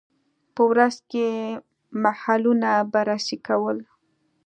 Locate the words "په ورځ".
0.55-0.95